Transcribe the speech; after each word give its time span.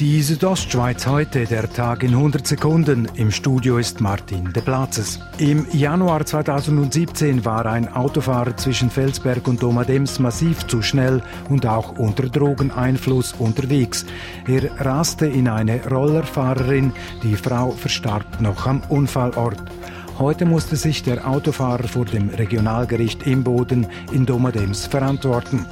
Die 0.00 0.20
Südostschweiz 0.22 1.06
heute, 1.06 1.44
der 1.44 1.72
Tag 1.72 2.02
in 2.02 2.14
100 2.14 2.44
Sekunden. 2.44 3.06
Im 3.14 3.30
Studio 3.30 3.78
ist 3.78 4.00
Martin 4.00 4.52
de 4.52 4.60
Platzes. 4.60 5.20
Im 5.38 5.68
Januar 5.72 6.26
2017 6.26 7.44
war 7.44 7.64
ein 7.66 7.86
Autofahrer 7.94 8.56
zwischen 8.56 8.90
Felsberg 8.90 9.46
und 9.46 9.62
Domadems 9.62 10.18
massiv 10.18 10.66
zu 10.66 10.82
schnell 10.82 11.22
und 11.48 11.64
auch 11.64 11.96
unter 11.96 12.28
Drogeneinfluss 12.28 13.34
unterwegs. 13.38 14.04
Er 14.48 14.68
raste 14.84 15.26
in 15.26 15.46
eine 15.46 15.80
Rollerfahrerin. 15.88 16.92
Die 17.22 17.36
Frau 17.36 17.70
verstarb 17.70 18.40
noch 18.40 18.66
am 18.66 18.82
Unfallort. 18.88 19.62
Heute 20.18 20.44
musste 20.44 20.74
sich 20.74 21.04
der 21.04 21.24
Autofahrer 21.24 21.86
vor 21.86 22.04
dem 22.04 22.30
Regionalgericht 22.30 23.28
Imboden 23.28 23.86
in 24.10 24.26
Domadems 24.26 24.86
verantworten. 24.86 25.66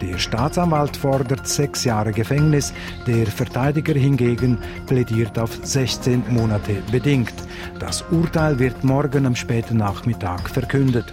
Der 0.00 0.18
Staatsanwalt 0.18 0.96
fordert 0.96 1.46
sechs 1.46 1.84
Jahre 1.84 2.12
Gefängnis, 2.12 2.72
der 3.06 3.26
Verteidiger 3.26 3.94
hingegen 3.94 4.58
plädiert 4.86 5.38
auf 5.38 5.58
16 5.62 6.24
Monate 6.30 6.82
bedingt. 6.90 7.34
Das 7.78 8.02
Urteil 8.10 8.58
wird 8.58 8.84
morgen 8.84 9.26
am 9.26 9.36
späten 9.36 9.78
Nachmittag 9.78 10.48
verkündet. 10.48 11.12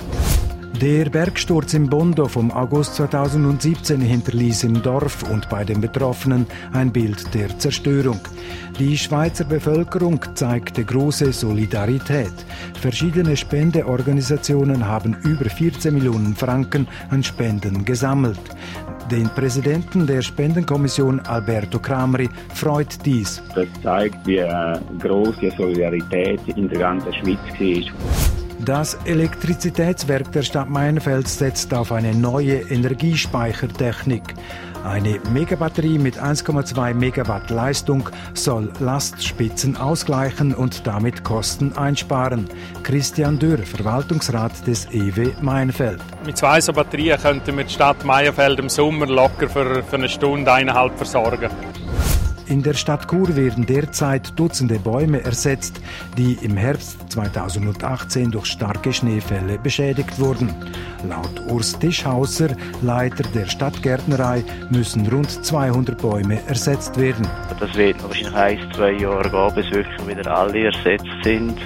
Der 0.82 1.12
Bergsturz 1.12 1.76
im 1.76 1.92
Bondo 1.92 2.28
vom 2.28 2.50
August 2.50 2.96
2017 2.96 4.02
hinterließ 4.02 4.64
im 4.64 4.82
Dorf 4.82 5.22
und 5.30 5.48
bei 5.48 5.64
den 5.64 5.80
Betroffenen 5.80 6.48
ein 6.74 6.92
Bild 6.92 7.32
der 7.36 7.56
Zerstörung. 7.60 8.20
Die 8.80 8.98
Schweizer 8.98 9.44
Bevölkerung 9.44 10.20
zeigte 10.34 10.84
große 10.84 11.34
Solidarität. 11.34 12.34
Verschiedene 12.82 13.38
Spendeorganisationen 13.38 14.88
haben 14.88 15.16
über 15.24 15.48
14 15.48 15.94
Millionen 15.94 16.36
Franken 16.36 16.88
an 17.12 17.22
Spenden 17.22 17.86
gesammelt. 17.86 18.40
Den 19.12 19.30
Präsidenten 19.30 20.08
der 20.08 20.24
Spendenkommission 20.24 21.20
Alberto 21.20 21.78
Kramri 21.78 22.28
freut 22.56 23.06
dies. 23.06 23.44
Das 23.54 23.68
zeigt, 23.84 24.26
wie 24.26 24.44
große 24.98 25.52
Solidarität 25.56 26.40
in 26.56 26.68
der 26.70 26.80
ganzen 26.80 27.14
Schweiz 27.14 27.38
war. 27.60 28.42
Das 28.66 28.96
Elektrizitätswerk 29.06 30.32
der 30.32 30.42
Stadt 30.42 30.70
Meinfeld 30.70 31.28
setzt 31.28 31.72
auf 31.76 31.92
eine 31.92 32.16
neue 32.16 32.62
Energiespeichertechnik. 32.62 34.24
Eine 34.84 35.20
Megabatterie 35.32 36.00
mit 36.00 36.20
1,2 36.20 36.96
Megawatt 36.96 37.52
Leistung 37.52 38.10
soll 38.34 38.72
Lastspitzen 38.80 39.78
ausgleichen 39.78 40.56
und 40.56 40.88
damit 40.88 41.24
Kosten 41.24 41.78
einsparen. 41.78 42.50
Christian 42.82 43.38
Dürr, 43.38 43.60
Verwaltungsrat 43.60 44.66
des 44.66 44.88
EW 44.92 45.34
Meinfeld. 45.42 46.02
Mit 46.26 46.38
zwei 46.38 46.60
so 46.62 46.74
Batterien 46.74 47.22
könnten 47.22 47.58
wir 47.58 47.64
die 47.64 47.74
Stadt 47.74 48.04
Meienfeld 48.04 48.58
im 48.58 48.70
Sommer 48.70 49.06
locker 49.06 49.48
für, 49.50 49.84
für 49.84 49.98
eine 49.98 50.10
Stunde, 50.10 50.52
eineinhalb 50.52 50.98
versorgen. 50.98 51.52
In 52.52 52.62
der 52.62 52.74
Stadt 52.74 53.08
Chur 53.10 53.38
werden 53.38 53.66
derzeit 53.66 54.38
Dutzende 54.38 54.78
Bäume 54.78 55.24
ersetzt, 55.24 55.80
die 56.18 56.34
im 56.42 56.58
Herbst 56.58 57.10
2018 57.10 58.30
durch 58.30 58.48
starke 58.48 58.92
Schneefälle 58.92 59.58
beschädigt 59.58 60.20
wurden. 60.20 60.54
Laut 61.08 61.50
Urs 61.50 61.80
Tischhauser, 61.80 62.50
Leiter 62.82 63.24
der 63.34 63.46
Stadtgärtnerei, 63.46 64.44
müssen 64.70 65.08
rund 65.08 65.32
200 65.32 65.98
Bäume 66.02 66.46
ersetzt 66.46 67.00
werden. 67.00 67.26
Das 67.58 67.74
wird 67.74 68.04
wahrscheinlich 68.04 68.36
ein, 68.36 68.74
zwei 68.74 68.92
Jahre 68.92 69.30
gehen, 69.30 69.56
bis 69.56 69.72
wirklich 69.72 70.08
wieder 70.10 70.36
alle 70.36 70.66
ersetzt 70.66 71.08
sind. 71.24 71.58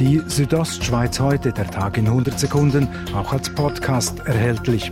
Die 0.00 0.22
Südostschweiz 0.26 1.20
heute, 1.20 1.52
der 1.52 1.70
Tag 1.70 1.98
in 1.98 2.06
100 2.06 2.40
Sekunden, 2.40 2.88
auch 3.14 3.34
als 3.34 3.50
Podcast 3.50 4.20
erhältlich. 4.20 4.90